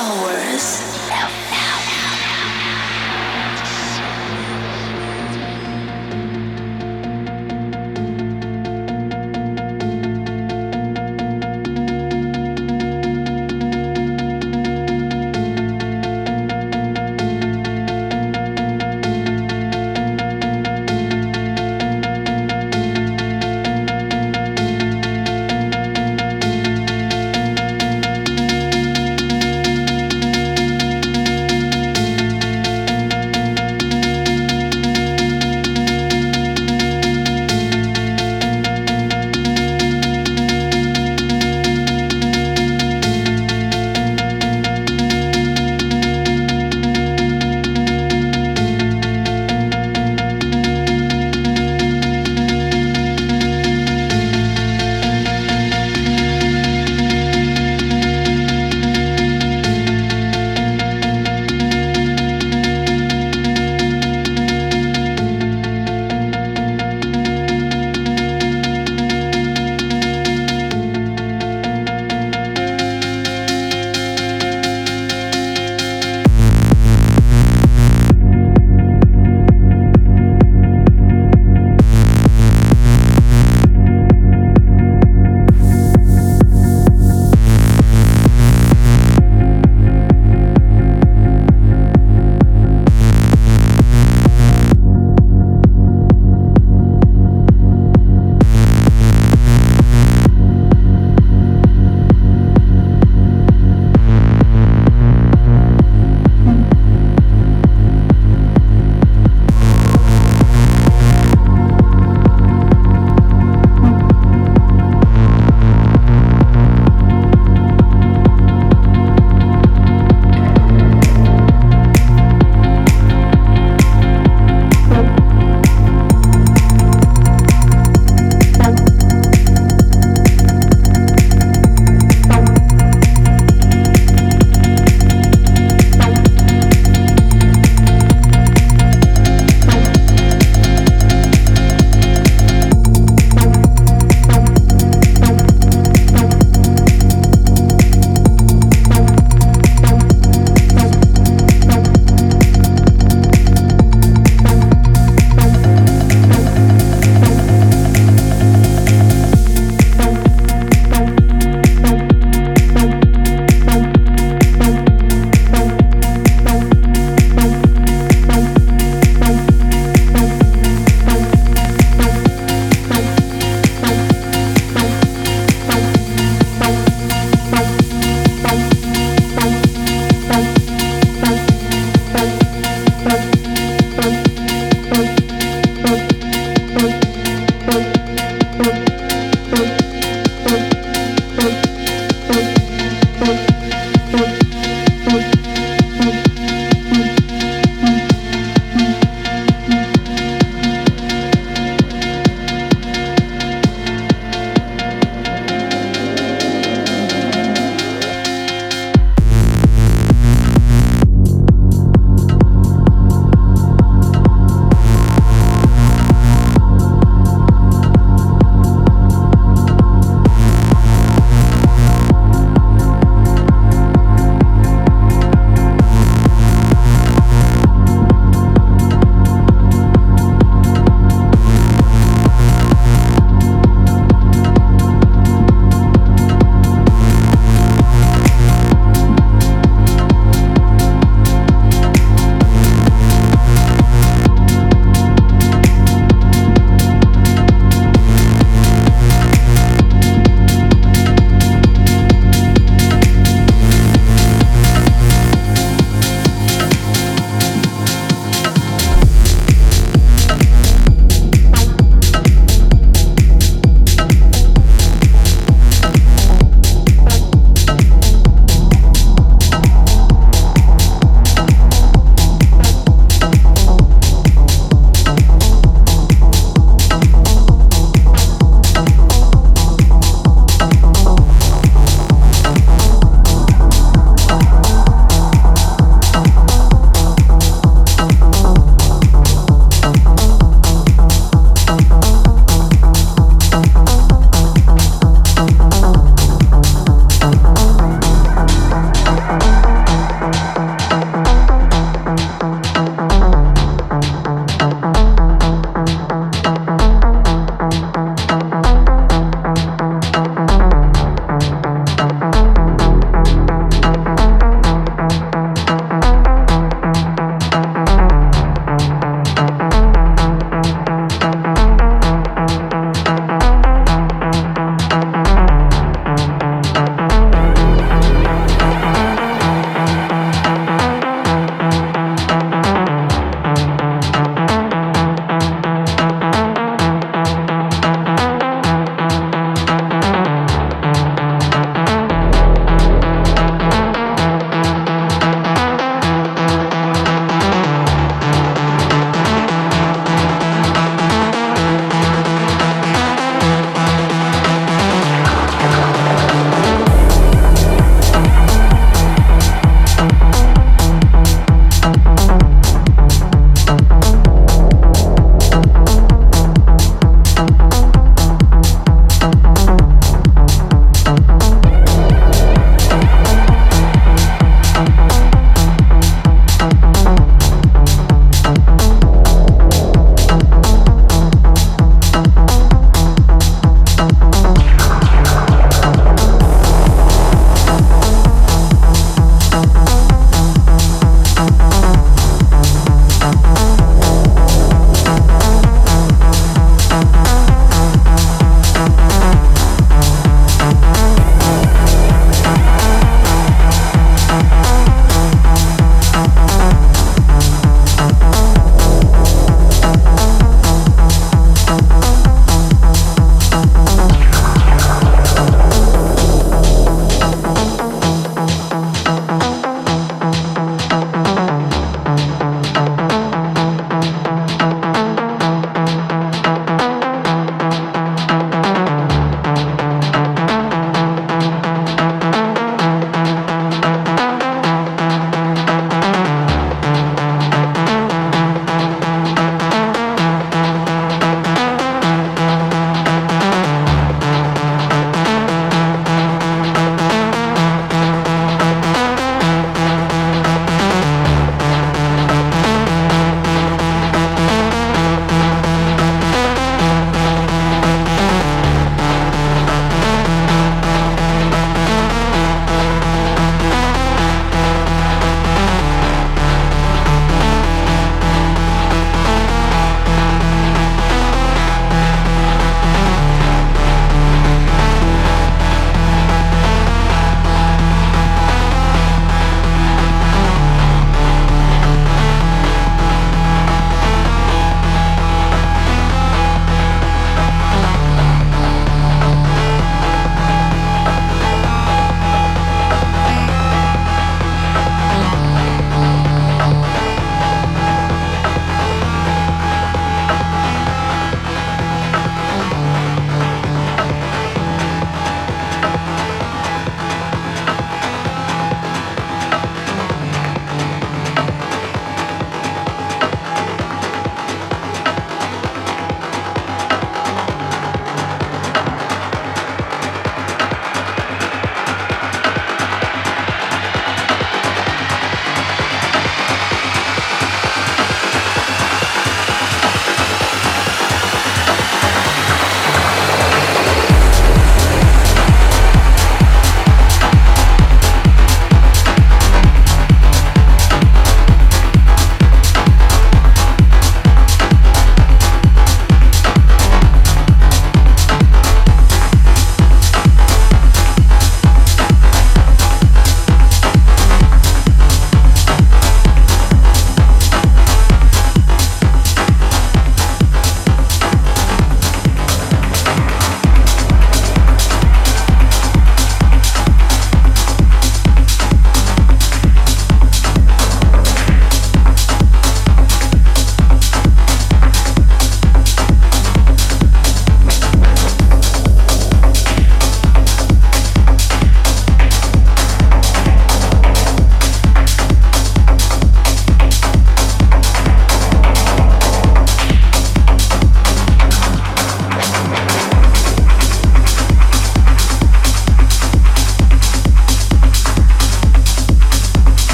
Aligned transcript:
hours. 0.00 0.89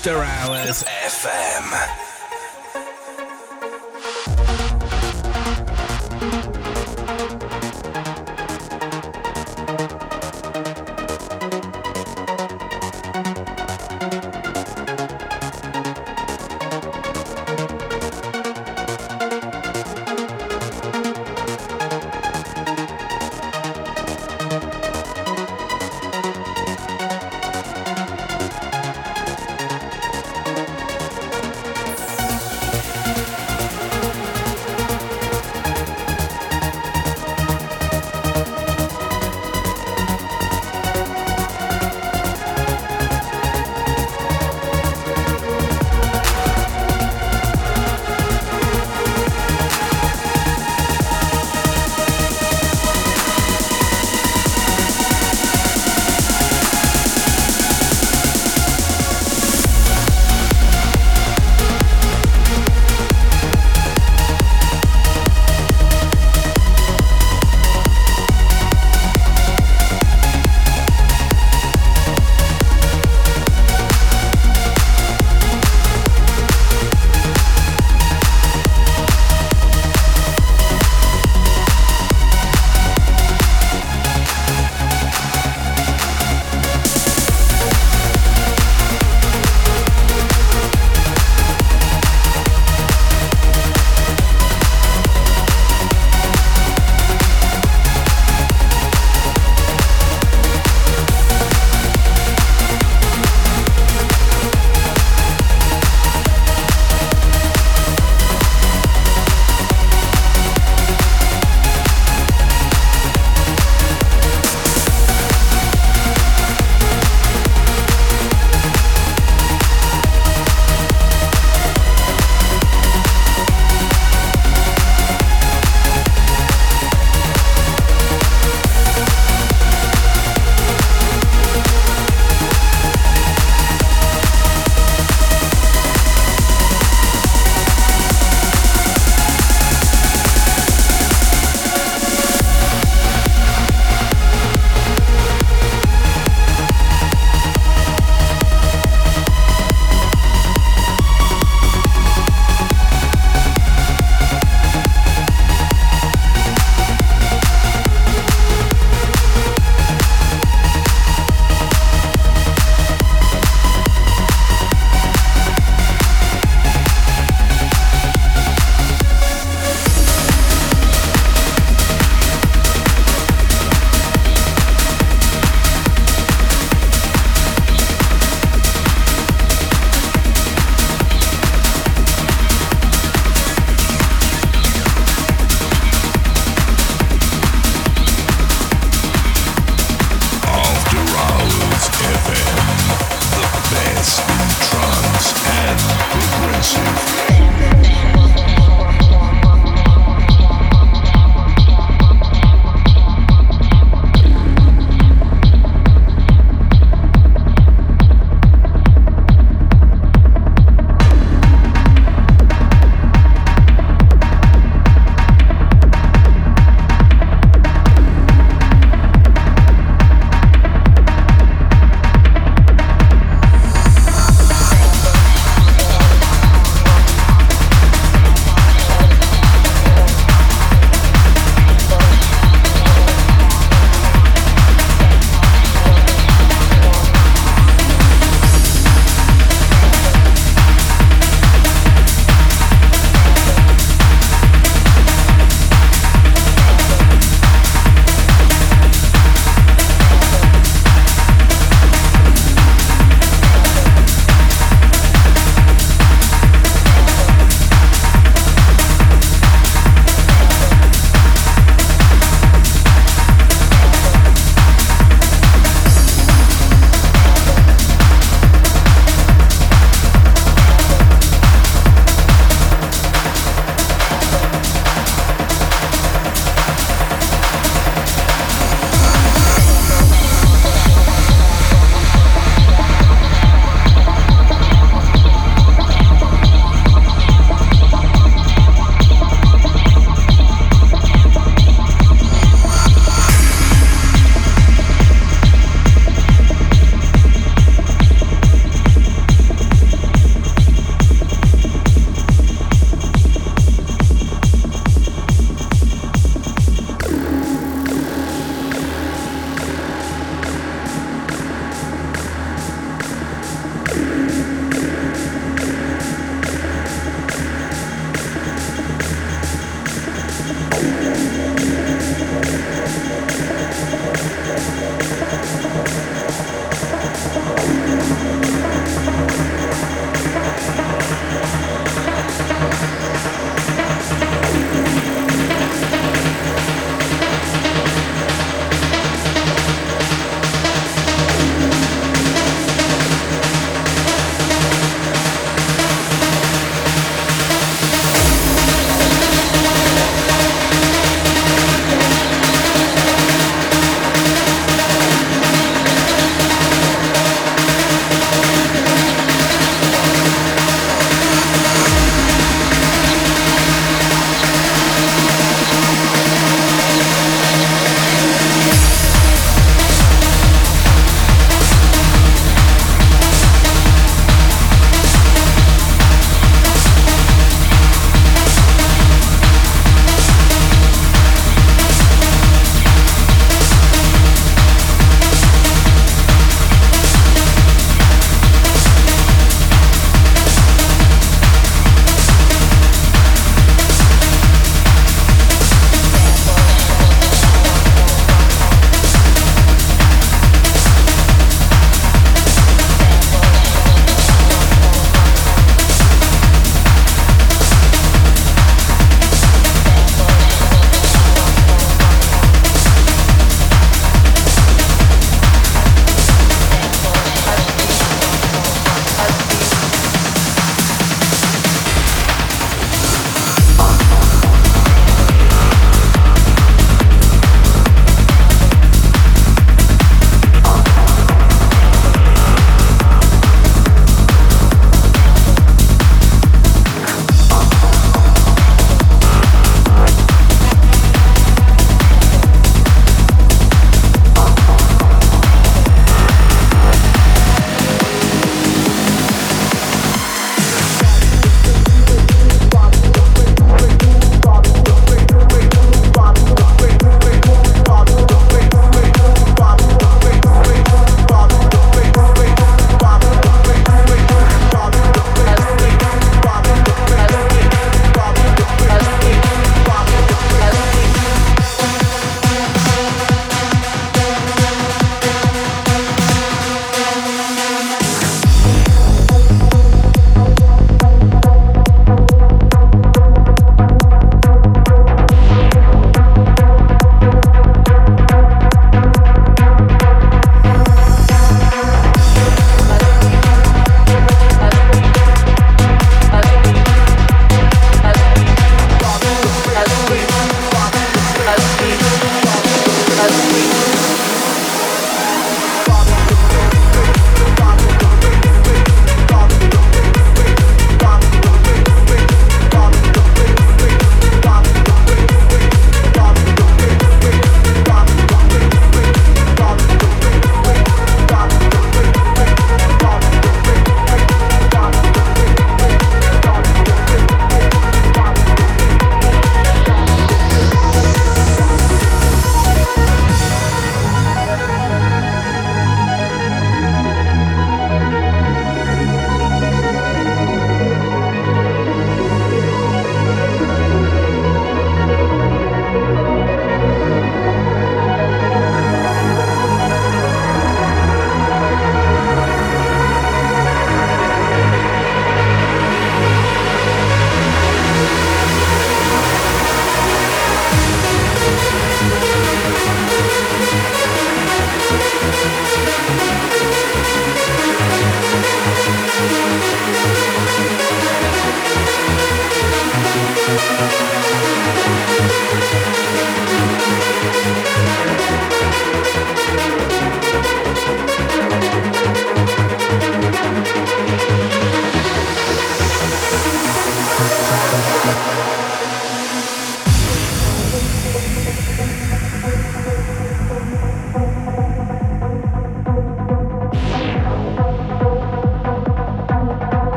After 0.00 0.24
Hours 0.24 0.82
FM. 0.82 1.79